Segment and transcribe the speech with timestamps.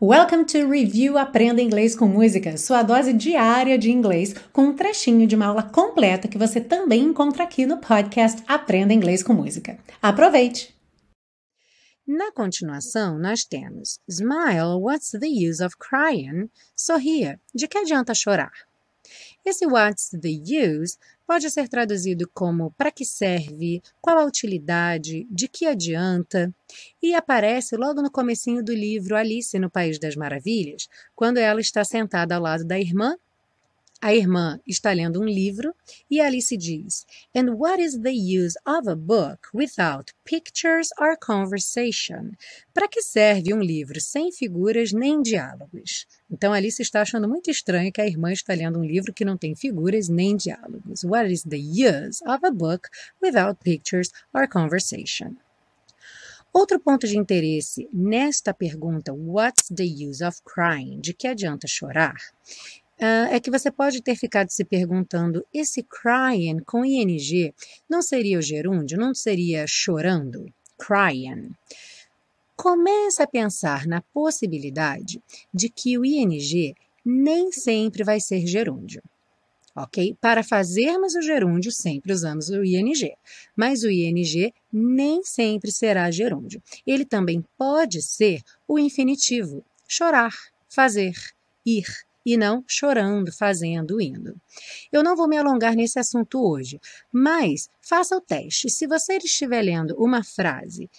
[0.00, 5.26] Welcome to Review Aprenda Inglês com Música, sua dose diária de inglês, com um trechinho
[5.26, 9.76] de uma aula completa que você também encontra aqui no podcast Aprenda Inglês com Música.
[10.00, 10.72] Aproveite!
[12.06, 16.48] Na continuação, nós temos Smile, what's the use of crying?
[16.76, 18.52] Sorria, de que adianta chorar?
[19.44, 25.46] Esse what's the use pode ser traduzido como para que serve, qual a utilidade, de
[25.46, 26.54] que adianta,
[27.02, 31.84] e aparece logo no comecinho do livro Alice no País das Maravilhas, quando ela está
[31.84, 33.16] sentada ao lado da irmã
[34.00, 35.74] a irmã está lendo um livro
[36.08, 42.32] e Alice diz: And what is the use of a book without pictures or conversation?
[42.72, 46.06] Para que serve um livro sem figuras nem diálogos?
[46.30, 49.36] Então Alice está achando muito estranho que a irmã está lendo um livro que não
[49.36, 51.02] tem figuras nem diálogos.
[51.02, 52.88] What is the use of a book
[53.20, 55.36] without pictures or conversation?
[56.52, 61.00] Outro ponto de interesse nesta pergunta, What's the use of crying?
[61.00, 62.16] De que adianta chorar?
[63.00, 67.54] Uh, é que você pode ter ficado se perguntando: esse crying com ing
[67.88, 68.98] não seria o gerúndio?
[68.98, 70.52] Não seria chorando?
[70.76, 71.50] Crying.
[72.56, 75.22] Comece a pensar na possibilidade
[75.54, 76.74] de que o ing
[77.04, 79.00] nem sempre vai ser gerúndio.
[79.76, 80.16] Ok?
[80.20, 83.14] Para fazermos o gerúndio, sempre usamos o ing,
[83.54, 86.60] mas o ing nem sempre será gerúndio.
[86.84, 90.34] Ele também pode ser o infinitivo: chorar,
[90.68, 91.14] fazer,
[91.64, 94.34] ir e não chorando, fazendo, indo.
[94.92, 98.68] Eu não vou me alongar nesse assunto hoje, mas faça o teste.
[98.68, 100.90] Se você estiver lendo uma frase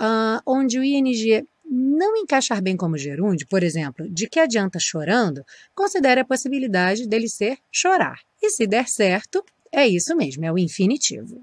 [0.00, 5.44] uh, onde o ing não encaixar bem como gerúndio, por exemplo, de que adianta chorando,
[5.74, 8.20] considere a possibilidade dele ser chorar.
[8.42, 11.42] E se der certo, é isso mesmo, é o infinitivo.